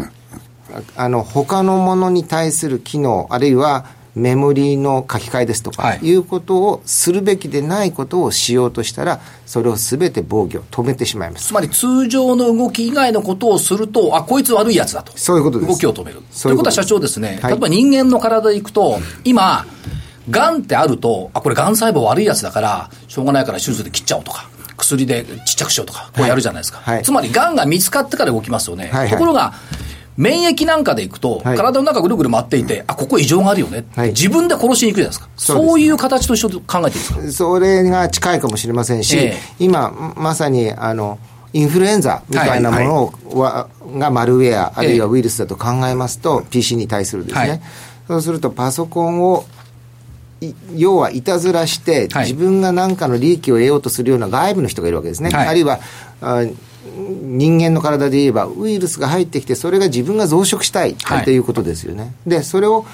[0.97, 5.99] あの他のものに対する機能あるいはメモリーの書き換えですとか、はい。
[5.99, 11.49] い、うことをするべきでないことをしようとしたらそれを全て防御止めてしまいます。
[11.49, 15.13] つまり通常の動き以外のことをすると、あ、こいつ悪いやつだと。
[15.17, 15.71] そういうことです。
[15.71, 16.23] 動きを止める。
[16.31, 17.51] そういうこということは社長ですね、はい。
[17.53, 19.67] 例えば人間の体でいくと、今、
[20.31, 24.49] 癌ってあると、あ、これ癌細胞悪いやつだから、しょうがないから手術で切っちゃおうとか、
[24.79, 26.79] 薬でちっちゃくしようとか、こうやるじゃないですか。
[26.79, 27.03] はい。
[27.03, 28.85] つまり癌が見つかってから動きますよね。
[28.87, 29.11] はいはい。
[29.11, 29.53] ところが、
[30.17, 31.57] 免疫なんかでいくと、はい。
[31.57, 34.09] 体の中ぐるぐる回っていて、あ、ここ異常があるよね、はい。
[34.09, 35.29] 自分で殺しに行くじゃないですか。
[35.37, 37.33] そういう形と一緒で考えていいですか？
[37.33, 39.37] それが近いかもしれませんし、ええ。
[39.59, 41.19] 今まさにあの
[41.53, 47.61] インフルエンザみたいなものをはがマルウェアあるいはウイルスだと考えますと、PC に対するですね、はい。
[48.09, 49.45] そうするとパソコンを
[50.41, 52.25] い要はいたずらして、はい。
[52.25, 55.49] 自分が何かの利益を得ようとするような外部の人がいるわけですね、はい。
[55.49, 55.81] あるいは
[56.21, 56.43] あ
[56.95, 61.25] 人間の体で言えばウイルスが入ってきてそれが自分が増殖したいはい。
[61.25, 62.85] ということですよね、でそれを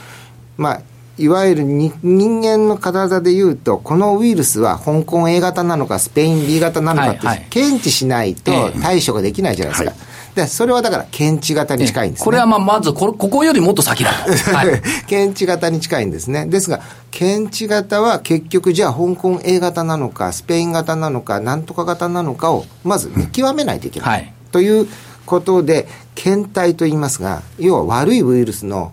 [0.56, 0.82] まあ
[1.18, 7.46] いわゆるに人間の体でいうとこのウイルスは香港 A 型なのかスペイン B 型なのかってはいはい。
[7.50, 8.80] 検知しないとええ。
[8.80, 14.30] 対処ができないじゃないですか、はいでそれはだから検知型に近いんですね、これはまあまずこれ、ここよりもっと先だと。
[14.56, 16.46] はい検知型に近いんですね。
[16.46, 24.08] ですが、検知型は結局じゃあ香港 A 型なのか、スペイン型なのか、なんとか型なのかをまず見極めないといけない。
[24.08, 24.86] はいという
[25.26, 28.92] ことで、検体と言いますが、要は悪いウイルスの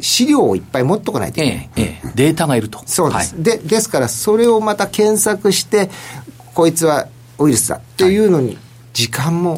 [0.00, 1.70] 資料をいっぱい持っとかないといけない。
[1.76, 2.80] ええ、ええ、データがいると。
[2.86, 3.58] そうです、はいで。
[3.58, 5.90] ですから、それをまた検索して、
[6.54, 7.06] こいつは
[7.38, 8.58] ウイルスだっていうのに、
[8.92, 9.56] 時間も、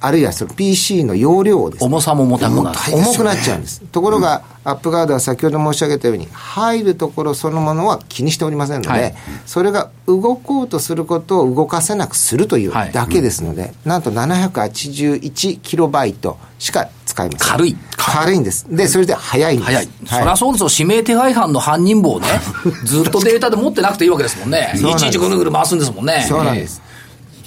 [0.00, 2.78] あるいはその PC の容量をですね重さも重たくなる。
[2.92, 3.80] 重くなっちゃうんです。
[3.80, 9.14] ところが、アップガードは先ほど申し上げたように、入るところそのものは気にしておりませんので、はい
[9.46, 17.50] それが動こうとすることを動かせなくするというはいだけですので、なんと781キロバイトしか使使います。
[17.50, 17.76] 軽い。
[17.96, 18.66] 軽いんです。
[18.70, 19.66] で、それで早いんです。
[19.66, 19.88] 早い。
[20.06, 20.68] そりゃそうですよ。
[20.70, 22.26] 指名手配犯の犯人簿をね、
[22.84, 24.72] ずっとデータで持ってなくていいわけですもんね。
[24.76, 26.24] んですちいちぐるぐる回すんですもんね。
[26.28, 26.80] そうなんです。
[26.84, 26.88] えー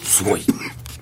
[0.03, 0.41] すごい。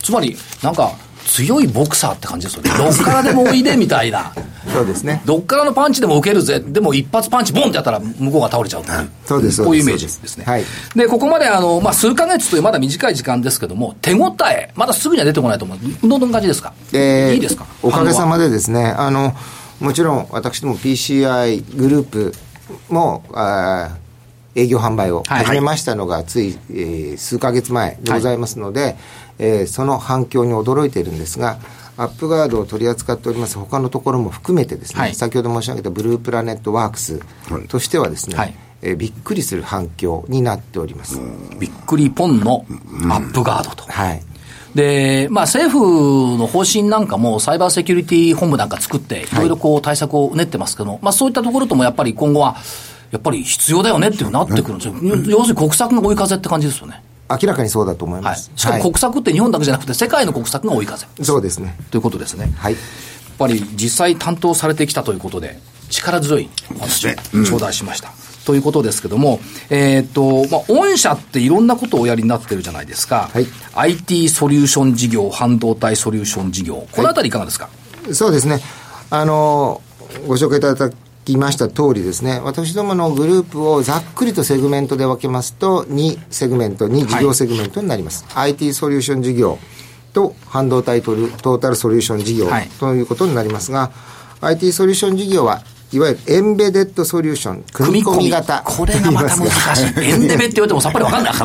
[0.04, 0.92] つまり、なんか、
[1.30, 2.72] 強いボクサーって感じですよね。
[2.78, 4.34] どっからでもおいでみたいな。
[4.74, 5.22] そうですね。
[5.26, 6.60] どっからのパンチでも受けるぜ。
[6.60, 9.10] でも一発パンチボンってやったら向こうが倒れちゃうという。
[9.26, 10.46] そうですこういうイメージですね。
[10.46, 10.64] はい
[10.96, 15.78] で、ここまであの、まあ、数ヶ月というまだ短い時間ですけども、手応え、まだすぐには出てこないと思う。
[16.08, 16.74] どんな感じですか？
[16.94, 17.66] えーいいですか？
[17.84, 19.34] おかげさまでですね、あの、
[19.80, 22.34] もちろん私ども PCI グループ
[22.90, 24.09] も、あー
[24.56, 25.46] 営業販売をはい。
[25.46, 28.96] 始めましたのが、つい、えー数ヶ月前でございますので、
[29.38, 31.60] えーその反響に驚いているんですが、
[31.98, 35.16] アップガードを取り扱っております他のところも含めてですね、はい。
[35.16, 37.20] 先ほど申し上げたブループラネットワークス
[37.68, 38.54] としてはですね、はい。
[38.82, 41.20] えーびっくりする反響になっております。
[41.60, 42.66] びっくりポンの
[43.12, 43.84] アップガードと。
[43.92, 44.24] はい。
[44.76, 49.36] で、まあ政府の方針なんかもサイバーセキュリティ本部なんか作って、い。
[49.36, 52.56] ろいろこう対策を練ってますけど、まあそういったところともやっぱり今後は、
[53.12, 54.94] やっぱり必要だよねっていうなってくるんですよ。
[55.26, 57.02] 要するに国策が追い風って感じですよね。
[57.30, 58.24] 明らかにそうだと思いはい。
[58.26, 58.52] ます。
[58.56, 61.08] しかも国策って日本だけじゃなくて世界の国策が追い風。
[61.22, 61.76] そうですね。
[61.92, 62.52] ということですね。
[62.58, 62.74] はい。
[62.74, 62.82] やっ
[63.38, 67.12] ぱり実際担当されてきたということで、力強いお話を
[67.46, 68.12] 頂戴しました。
[68.46, 73.30] ということですけども、えーっと、まあ、御社っていろんなことをおやりになってるじゃないですか。
[73.32, 73.46] はい
[73.76, 76.88] IT ソリューション事業、半導体ソリューション事業。
[76.92, 77.70] このあたりいかがですか、
[78.12, 78.60] そうですね。
[79.10, 79.82] あの、
[80.28, 80.90] ご紹介いただ
[81.34, 88.26] きました通りですね、私どものグループをざっくりとセグメントで分けますと、2セグメント、2事業セグメントになります。
[88.36, 89.60] IT ソリューション事業
[90.14, 93.92] と半導体トルトータルソリューション事業はいということになりますが、
[94.42, 95.62] IT ソリューション事業は
[95.92, 100.04] いわゆるエンベデッドソリューション、組み込み型これがまた難しい。
[100.04, 101.34] エンデベって言われてもさっぱりわかんない。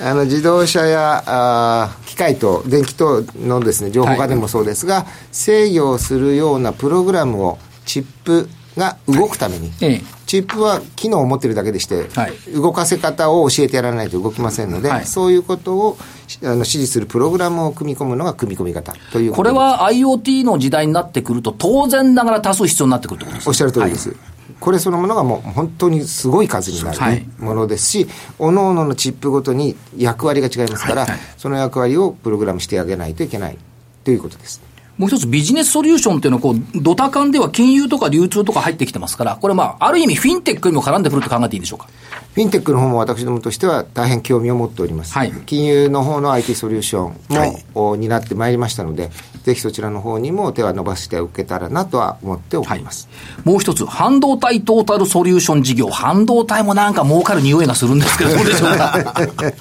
[0.00, 10.02] あの自動車やあー機械と電気等のですね情報化でもそうですが、制御をするようなプログラムをチップが動くために、ええ。
[10.26, 12.32] チップは機能を持ってるだけでして、はい。
[12.54, 15.06] 動かせ方を教えてやらないと動きませんので、はい。
[15.06, 15.98] そういうことを
[16.42, 24.14] あの指示するプログラムを組み込むのが組み込み型というこれは IoT の時代になってくると、当然ながら多数必要になってくるってことですおっしゃる通りです。
[24.58, 27.20] これそのものがもう本当にすごい数になはい。
[27.20, 28.06] るものですし、
[28.38, 31.06] 各々のチップごとに役割が違いますから、
[31.36, 33.58] その役割をプログラムしてあげないといけない
[34.04, 34.71] ということです。
[34.98, 41.88] もう一つビジネスソリューションっていうのは、こう、ドタカンでは金融とか流通とか入ってきてますから、これまあ、ある意味フィンテックにも絡んでくると考えていいでしょうか。
[42.34, 45.12] フィンテックの方も私どもとしては大変興味を持っております。
[45.12, 49.10] はい金融の方の IT ソリューションも、はいお担ってまいりましたので、
[49.44, 53.08] ぜひそちらの方にも手は伸ばしておけたらなとは思っております。
[53.44, 55.88] もう一つ、半導体トータルソリューション事業。
[55.88, 59.14] 半導体もなんか儲かる匂いがするんですけど、どうでしょうか？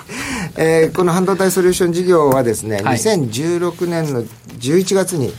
[0.58, 5.32] えーこの半導体ソリューション事業はですね、はい2016年の11月に、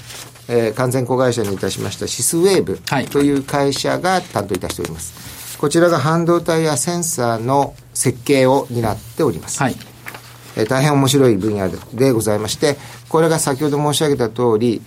[0.48, 5.58] えー完全子会社にいたしましたシスウェーブはいという会社が担当いたしております。
[5.58, 9.62] こちらが半導体やセンサーの設計を担っております。
[9.62, 9.76] はい。
[10.56, 12.76] えー大変面白い分野ででございまして、
[13.08, 14.82] これが先ほど申し上げた通り、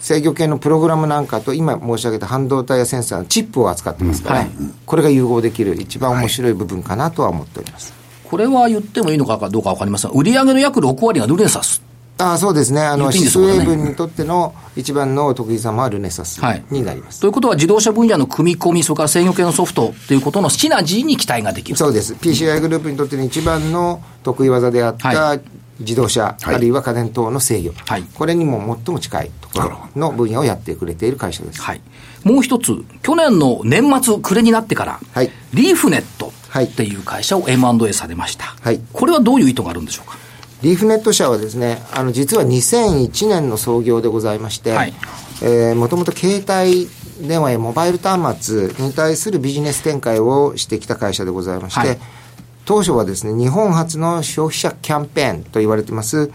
[0.00, 4.50] 制御系のプログラムなんかと今申し上げた半導体やセンサーのチップを扱ってますから、はい
[4.86, 7.99] これが融合できる一番面白い部分かなとは思っております。
[8.30, 10.12] これは言ってもいいのかどうかわかりません。
[10.12, 11.82] 売上の約6割がルネサス。
[12.18, 17.20] ああそうですね、あのねウェーブにとっての一番の得意様はルネサスはいになります。
[17.20, 21.78] ということは自動車分野の組み込み、それから制御系のソフトということのシナジーに期待ができる。
[21.78, 25.42] そうです、PCI グループにとっての一番の得意技であっはた
[25.80, 31.62] 自動車、はいあるいは家電等の制御、はいこれにも最も近いところの分野をやってくれている会社です。
[31.62, 31.80] はい。
[32.22, 36.34] もう一つ、去年の年末暮れになってから、はいリーフネットはい
[36.64, 38.56] っていう会社を M&A されました。
[38.60, 38.80] はい。
[38.92, 40.18] これはどういう意図があるんでしょうか？
[40.62, 44.92] リーフネット社はですね、あの実は2001年の創業でございまして、はい。
[45.42, 46.88] えーもともと携帯
[47.26, 51.98] 電話やモバイル端末に対するビジネス展開をしてきた会社でございまして、はい。
[52.64, 56.30] 当初はですね、日本初の消費者キャンペーンと言われてます、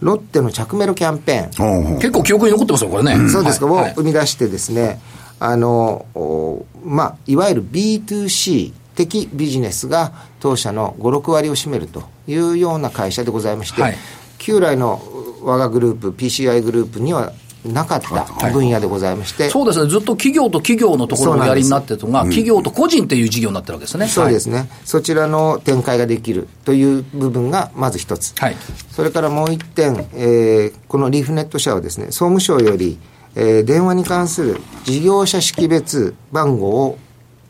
[0.00, 3.28] ロッテの着メロキャンペーン、結構記憶に残ってますよ、これね。
[3.28, 3.84] そうですか、をはい。
[3.84, 5.00] はい生み出してですね、
[5.40, 13.96] あの、おまあ、いわゆる B2C 的ビジネスが当社の5、6割を占めるというような会社でございまして、はい。
[14.38, 15.02] 旧来の
[15.42, 17.32] 我がグループ、PCI グループには
[17.64, 24.06] なかった分野でございまして、そうですね、ずっと企業と企業のところをおやりになってるのが、企業と個人っていう事業になってるわけですね。
[24.06, 28.34] そうですね、そちらの展開ができるという部分がまず一つ。
[28.38, 28.56] はい。
[28.90, 32.98] それからもう一点、えーこのリーフネット社はですね、総務省より、
[33.34, 36.98] えー電話に関する事業者識別番号を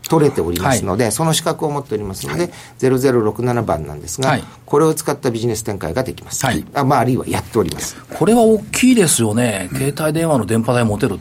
[0.08, 6.44] 取れておりますので、その資格を持っておりますので、0067番なんですが、はいこれを使ったビジネス展開ができます。
[6.44, 7.96] はいあまあ、あるいはやっております。
[8.12, 9.68] これは大きいですよね。
[9.72, 11.18] 携帯電話の電波代持てる。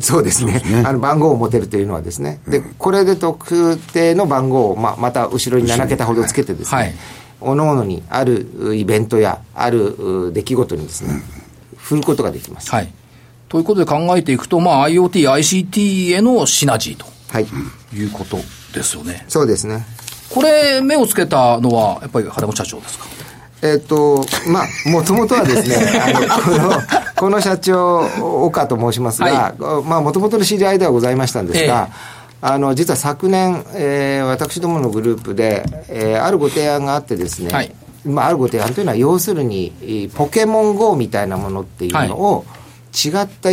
[0.00, 0.62] そうですね。
[0.84, 2.40] あの番号を持てるというのはですね。
[2.46, 6.94] で、これで特定の番号を、まあ、また後ろに7桁ほどつけてですね、はい
[7.40, 11.20] おのおのにあるイベントやある出来事にですね、
[11.76, 12.70] 振ることができます。
[12.70, 12.92] はい。
[13.48, 17.46] ということで考えていくと、まあ、IoT、ICT へのシナジーとはい。
[17.96, 18.36] いうこと
[18.72, 19.24] ですよね。
[19.28, 19.84] そうですね。
[20.30, 23.06] これ、目をつけたのは、やっぱり原本社長ですか？
[23.62, 26.82] えっ、と、まあ、もともとはですね、 あの、この、
[27.16, 27.98] この社長、
[28.44, 31.88] 岡と申しますが、まあ、もともとの知り合いではございましたんですが、
[32.40, 37.72] あの、実は昨年、えー私どものグループで、えーあるご提案があってですね、はい
[38.04, 42.44] まあ、あるご提案というのは、要するに、えーポケモン GO みたいなものっていうのを、
[42.94, 43.48] 違った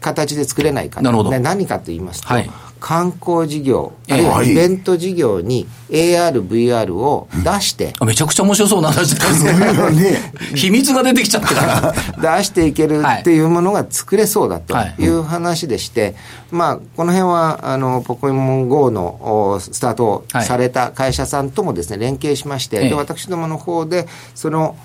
[0.00, 2.48] 形で作れないかなるほどね何かと言いますと、はい
[2.80, 4.14] 観光事業、ええ。
[4.14, 4.52] あるいははい。
[4.52, 9.52] イベント事業に AR、VR を出して、あめちゃくちゃ面白そうな話ですね。
[9.90, 10.32] ね。
[10.54, 11.94] 秘密が出てきちゃってから。
[12.38, 15.08] 出していけるっていうものが作れそうだとい。
[15.08, 16.14] う話でして、
[16.50, 22.88] まあ、この辺は、あの、ポケモン GO のおスタートされた会社さんともですね、連携しまして、ええ。
[22.90, 24.76] で私どもの方で、その、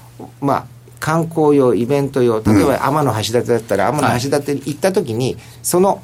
[0.41, 0.65] まあ、
[0.99, 6.01] 観光用、イベント用、例えば天の橋立だったら、天の橋立に行った時に、その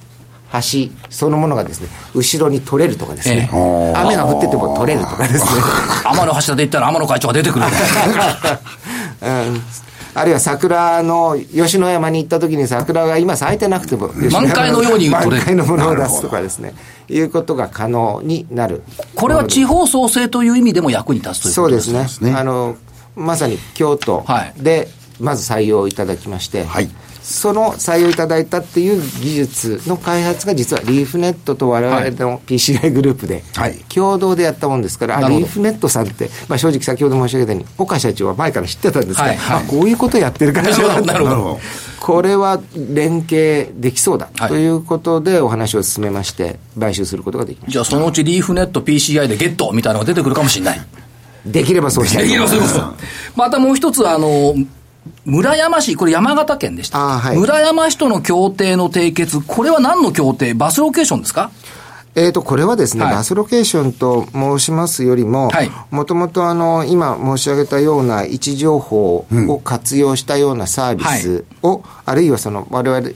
[0.51, 3.93] 橋そのものがですね、後ろに取れるとかですね、ええ。
[3.95, 5.61] 雨が降ってても取れるとかですね。
[6.05, 7.65] 天の橋立行ったら天野会長が出てくる。
[9.21, 9.61] うん。
[10.15, 16.73] あるいは桜の吉野山に行った時に桜が今咲いてなくても満開のように満開のものを出すとかですね。
[17.07, 18.83] いうことが可能になる。
[19.15, 22.33] これは地方創生という意味でも役に立つということですそうですね。
[22.33, 22.75] あの
[23.15, 24.53] まさに京都はい。
[24.57, 26.89] でまず採用いただきまして、はい
[27.29, 33.75] その採用いただいたっていう技術の開発が実はリーフネットと我々の PCI グループではい。
[33.89, 35.45] 共同でやったもんですから、あなるほど。
[35.45, 39.63] リーフネットさんって、まあ、正直先ほど申し上げたように岡社長は前から知ってたんですが、はいはい。
[39.63, 41.35] あこういうことやってる会社なんだなるほど。
[41.35, 41.59] なるほど
[41.99, 44.49] これは連携できそうだ、はい。
[44.49, 49.89] ということでお話を進めまして買収することができましじゃあそのうちリーフネット PCI でゲットみた。
[49.89, 50.79] いなのが出てくるかもしれない。
[50.79, 50.85] た
[51.45, 52.79] できればそうしたいいやそうです
[53.35, 54.53] またもう一つ、あの、
[55.25, 56.97] 村山市、これ山形県でした。
[56.99, 57.37] はい。
[57.37, 60.53] 村山市との協定の締結、これは何の協定？
[60.53, 61.51] バスロケーションですか？
[62.15, 63.13] えー、とこれはですね、はい。
[63.13, 73.11] バスロケーションと申しますよりもはい、もともとあの今申し上げたような位置情報を活用したようなサービスを、あるいはその我々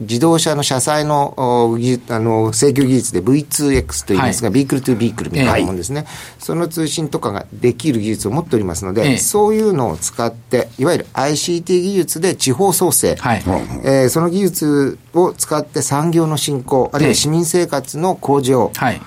[0.00, 6.06] 自動車の車載のあの制御技術で V2X といいますが、はビークルトゥビークルみたいなもんですね、
[6.38, 9.16] その通信とかができる技術を持っておりますので、ええ。
[9.16, 13.42] そういうのを使って、いわゆる ICT 技術で地方創生、はい。
[13.84, 19.00] えーその技術を使って産業の振興、あるいは市民生活の向上、はい。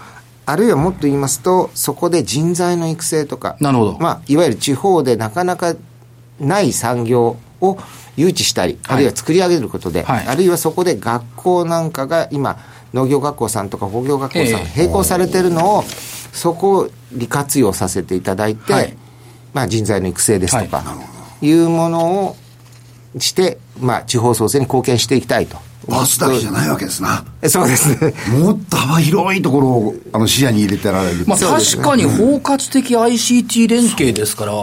[0.45, 3.97] あるいはもっと言いますと、そこで人材の育成とか、なるほど。
[3.99, 5.75] まあ、いわゆる地方でなかなか
[6.39, 7.77] ない産業を
[8.19, 8.95] 誘致したり、はい。
[8.95, 10.27] あるいは作り上げることで、はい。
[10.27, 12.57] あるいはそこで学校なんかが今、
[12.93, 15.83] 農業学校さんとか工業学校さん並行されてるのを、
[16.33, 18.97] そこを利活用させていただいて、はい。
[19.53, 20.97] まあ、人材の育成ですとか、、は
[21.41, 21.51] い。
[21.51, 22.35] うものを
[23.17, 25.57] して、まあ、地方創生に貢献していきたいと。
[25.87, 27.23] バスだけじゃないわけですな。
[27.47, 28.13] そうですね。
[28.37, 31.23] もっと幅広いところをあの視野に入れてられる。
[31.25, 34.53] まあ、確かに包括的 ICT 連携ですから、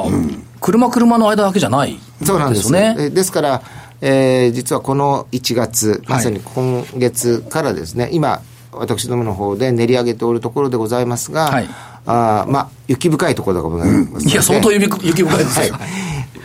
[0.61, 2.96] 車車の間だけじゃないそうなんですよね。
[2.98, 3.62] えですから、
[4.00, 8.40] えー実はこの1月、まさに今月からですね、今、
[8.72, 11.68] 私どもの方で練り上げておるところでございますが、はい。
[12.09, 15.76] あーまあ、雪深いところでございますので、いや、相当雪雪深いですよ。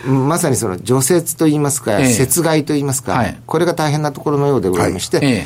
[0.08, 2.18] まさにその除雪といいますか、ええ。
[2.20, 3.40] 雪害といいますか、はい。
[3.46, 5.46] これが大変なところのようでございまして、え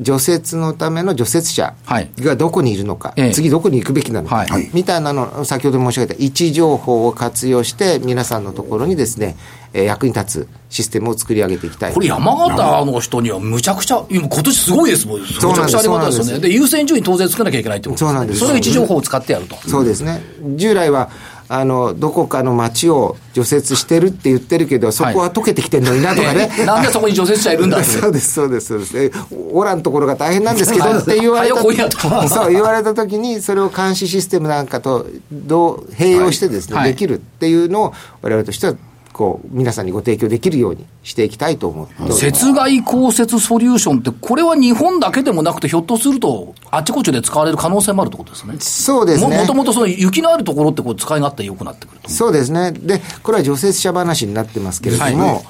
[0.00, 9.36] 除雪のための除雪車はいがどこにいるのか、ええ次どこに行くべきなのか、はいみたいなの、先ほど申し上げた位置情報を活用して、皆さんのところにですね、
[9.72, 11.92] えー役に立つシステムを作り上げていきたい。
[11.92, 15.20] これ山形の人にはむちゃくちゃ、今今年すごいですもん。
[15.20, 16.40] むちそうなんですゃくちゃありがたいですよね。
[16.40, 19.56] で、優先順位当然作らなきゃいけないってことそうなんですそれを位置情報を使ってやると。
[19.68, 20.22] そうですね。
[20.56, 21.10] 従来は、
[21.50, 26.50] あの、どこかの町を除雪してるって言ってるけど、そこは溶けてきてんのになとかね。
[26.58, 27.82] え なんでそこに除雪車いるんだ。
[27.84, 28.98] そうです、そうです、そうです。
[28.98, 29.10] え
[29.50, 32.28] おらんところが大変なんですけど はいって言われた。
[32.28, 38.74] そう、言われたときに、それを監視システムなんかと、どう、併用してですね、はいできるっていうのを、我々としては、
[39.18, 42.24] こう、皆さんにご提供できるようにしていきたいと思って。
[42.24, 48.54] 雪害降雪ソリューションって、これは日本だけでもなくて、ひょっとすると、あっちこっちで使われる可能性もあるってことですね。
[48.60, 49.36] そうですね。
[49.36, 52.08] ももともとその雪のあるところってこう使い勝手良くなってくると。
[52.10, 52.70] そうですね。
[52.70, 55.42] で、これは除雪車話になってますけれども、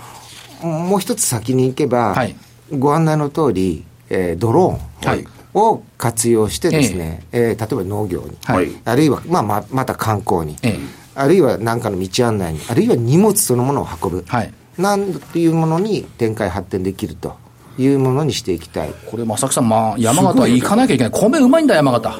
[0.62, 2.34] もう一つ先に行けば、はい
[2.70, 17.36] ご案内の通り、えードローンはいを活用してですね、えー例えば農業に、はいあるいは、まあ、ままた観光に、ええあるいは何かの道案内に、あるいは荷物そのものを運ぶ、はいなんていうものに展開発展できると
[17.78, 18.94] いうものにしていきたい。
[19.06, 21.12] これ、正木さん、まあ、山形は行かなきゃいけない。
[21.12, 22.16] 米うまいんだ、山形。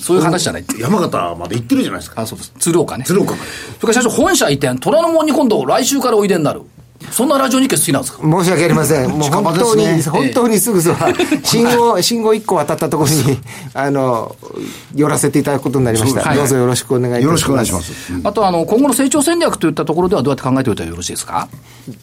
[0.00, 0.64] そういう話じゃない。
[0.78, 2.22] 山形まで行ってるじゃないですか。
[2.22, 2.52] あ、そうです。
[2.58, 3.04] 鶴岡ね。
[3.04, 3.34] 鶴岡。
[3.34, 6.62] それから社長、本社移転、虎ノ門に今度、来週からおいでになる。
[7.10, 8.22] そんなラジオ日経好きなんですか？
[8.22, 9.10] 申し訳ありません。
[9.16, 11.08] もう本当に、ね本当にすぐそば、
[11.42, 13.40] 信号、信号1個渡ったところに、
[13.74, 14.36] あの、
[14.94, 16.22] 寄らせていただくことになりました。
[16.22, 17.24] はいどうぞよろしくお願いいたします。
[17.26, 17.92] よろしくお願いします。
[18.24, 21.48] あと、あの、今後の成長戦略といったところではどうやって考えておいたらよろしいですか？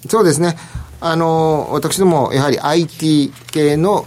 [0.10, 0.58] そうですね。
[1.02, 4.06] あの、私ども、やはり IT 系の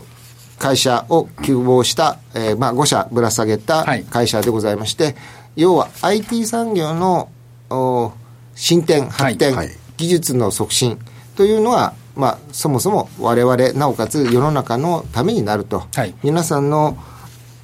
[0.59, 5.17] 会社を希望した、えーまあ、5社ぶら下げたはい会社でございまして、
[5.57, 7.29] 要は IT 産業の
[7.71, 8.13] お
[8.55, 9.71] 進展、発展、はい
[10.03, 10.99] 技術の促進
[11.37, 16.15] というのは、まあ、そもそも我々、なおかつ世の中のためになると、はい。
[16.25, 16.97] 皆さんの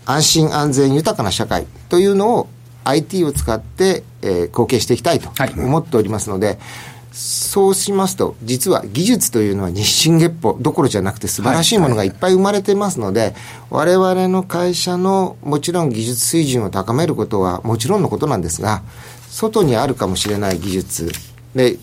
[0.07, 2.49] 安心安全豊かな社会というのを
[2.85, 5.53] IT を使って、えー貢献していきたいとはい。
[5.53, 6.61] 思っておりますので、
[7.13, 13.35] そうしますと、実は技術というのは日進月歩どころじゃなくて素晴らしいものがいっぱい生まれてますので、
[13.71, 18.83] 我々の会社のもちろん技術水準を高めることはもちろんのことなんですが、
[19.29, 21.13] 外にあるかもしれない技術、
[21.55, 21.79] で、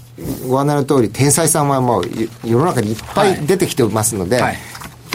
[0.47, 2.03] ご案内の通り、天才さんはもう
[2.43, 4.57] 世の中にいっぱい出てきてますので、はい。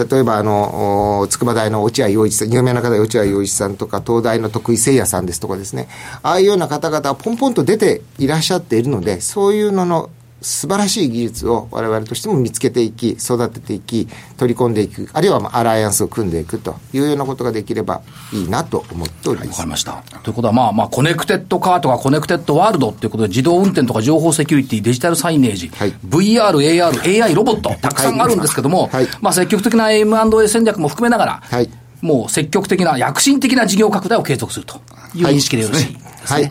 [0.08, 5.88] 例えばあのお筑波大の落合陽一さん有名な方は落合陽一さんとか東大の徳井誠也さんですとかですね
[6.22, 10.08] ああいうような方々はポンポンと出ていらっしゃっているのでそういうのの
[10.42, 19.48] 素晴らしい技術を我々としても見つけていき育てていき取り込んでいくあるいはまあアライアンスを組んでいくというようなことができればいいなと思っております。
[19.50, 20.02] わかりました。
[20.22, 25.92] ということは、まあまあ、コネクテッドカーとかコネクテッドワールドっていうことで、自動運転とか情報セキュリティ、デジタルサイネージ、はい。
[26.06, 29.08] VR、AR、AI ロボット、たくさんあるんですけども、はい。
[29.20, 31.70] まあ積極的な M&A 戦略も含めながら、はい。
[32.00, 34.80] もう積極的な、躍進的な事業拡大を継続すると
[35.14, 36.10] いう認識でよろしいですね。
[36.24, 36.50] はい。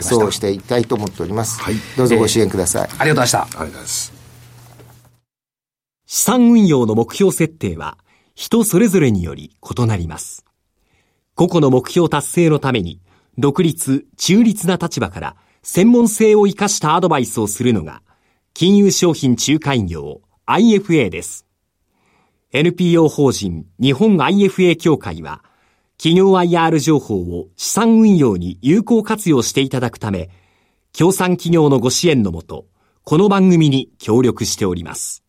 [0.00, 3.42] そうしていきたいと思っております、はいどうぞご支援ください、ありがとうございました。
[3.42, 4.12] ありがとうございます。
[6.08, 7.98] 資産運用の目標設定は
[8.34, 10.44] 人それぞれにより異なります。
[11.34, 13.00] 個々の目標達成のために
[13.38, 18.02] 独立、中立な立場から専門性を生かしたアドバイスをするのが
[18.54, 21.44] 金融商品仲介業 IFA です。
[22.52, 25.42] NPO 法人日本 IFA 協会は
[25.98, 30.28] 企業 IR 情報を資産運用に有効活用していただくため、
[30.92, 32.66] 協賛企業のご支援のもと、
[33.02, 35.22] この番組に協力しております。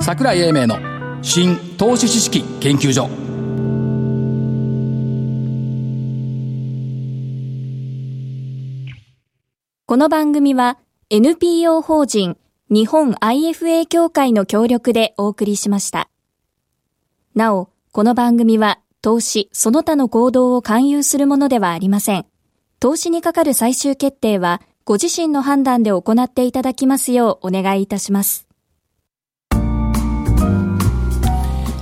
[0.00, 0.78] 桜井英明の
[1.22, 3.10] 新投資知識研究所
[9.84, 10.78] この番組は
[11.10, 12.38] NPO 法人
[12.70, 16.10] 日本 IFA 協会の協力でお送りしました。
[17.34, 22.26] なお、この番組は投資その他の行動を勧誘するものではありません。
[22.78, 28.47] 投資にかかる最終決定はご自身の判断で行っていただきますようお願いいたします。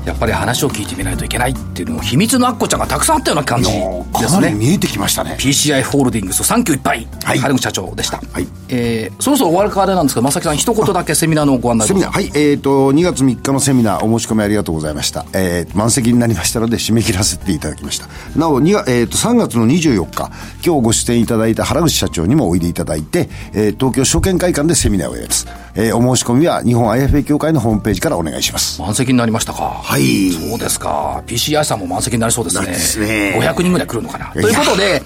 [0.07, 4.53] やっぱり話を聞いてみないといけないっていうのも秘密のアッコちゃんがたくさんあったような感じですね。
[4.55, 5.37] 見えてきましたね。
[5.39, 8.19] PCI ホールディングス3級いっぱい、はい春口社長でした。
[8.19, 15.27] はいえー、そろそろ終わるかあれなんですけど、正木さん一言だけセミナーのご案内セミナー、はい、えっ、と、2月3日のセミナー、お申し込みありがとうございました。
[15.33, 18.07] えー、満席になりましたので、締め切らせていただきました。
[18.37, 20.31] なお、2がえっ、と、3月の24日、
[20.65, 25.47] 今日ご出演いただいた原口社長にもおいでいただいて、えー、東京証券会館でセミナーをやります。
[25.79, 28.81] えー、お申し込みは、日本 IFA 協会のホームページからお願いします。
[28.81, 29.63] 満席になりましたか。
[29.63, 31.23] はいそうですか。
[31.27, 32.67] PCI さんも満席になりそうですね。
[32.67, 34.33] ですね500人ぐらい来るのかな。
[34.33, 35.03] ということで、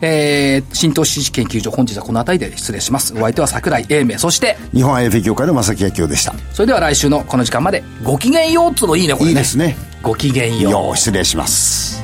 [0.00, 3.12] えー、新投資知識研究所、本日はこの辺りで失礼します。
[3.14, 6.34] お相手は桜井英明、そして、日本 IFA 協会の正木明夫でした。
[6.52, 9.30] それでは来週のこの時間まで、ごきげんようっつうのいいね、これね。
[9.30, 9.76] いいですね。
[10.02, 10.72] ごきげんよう。
[10.72, 12.03] よう、失礼します。